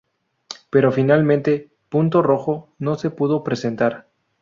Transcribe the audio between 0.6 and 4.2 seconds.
Pero finalmente, "Punto Rojo" no se pudo presentar.